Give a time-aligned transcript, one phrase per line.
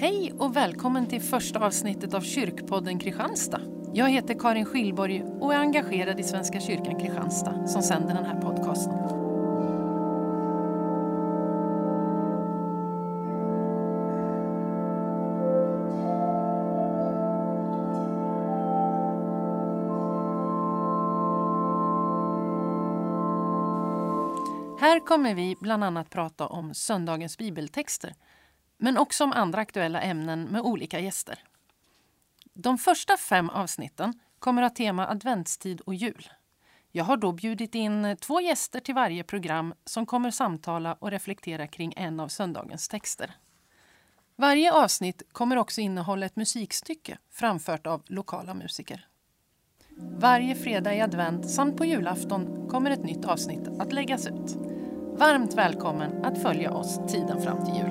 [0.00, 3.60] Hej och välkommen till första avsnittet av Kyrkpodden Kristianstad.
[3.92, 8.40] Jag heter Karin Skillborg och är engagerad i Svenska kyrkan Kristianstad som sänder den här
[8.40, 8.92] podcasten.
[24.80, 28.14] Här kommer vi bland annat prata om söndagens bibeltexter
[28.80, 31.38] men också om andra aktuella ämnen med olika gäster.
[32.54, 36.28] De första fem avsnitten kommer att ha tema adventstid och jul.
[36.92, 41.66] Jag har då bjudit in två gäster till varje program som kommer samtala och reflektera
[41.66, 43.34] kring en av söndagens texter.
[44.36, 49.06] Varje avsnitt kommer också innehålla ett musikstycke framfört av lokala musiker.
[49.96, 54.56] Varje fredag i advent samt på julafton kommer ett nytt avsnitt att läggas ut.
[55.18, 57.89] Varmt välkommen att följa oss tiden fram till jul.